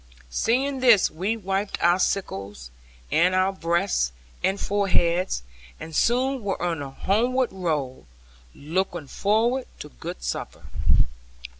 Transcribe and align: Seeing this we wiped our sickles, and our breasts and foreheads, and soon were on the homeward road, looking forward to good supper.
Seeing 0.31 0.79
this 0.79 1.11
we 1.11 1.37
wiped 1.37 1.79
our 1.79 1.99
sickles, 1.99 2.71
and 3.11 3.35
our 3.35 3.53
breasts 3.53 4.11
and 4.43 4.59
foreheads, 4.59 5.43
and 5.79 5.95
soon 5.95 6.43
were 6.43 6.59
on 6.59 6.79
the 6.79 6.89
homeward 6.89 7.53
road, 7.53 8.07
looking 8.55 9.05
forward 9.05 9.67
to 9.77 9.89
good 9.89 10.23
supper. 10.23 10.63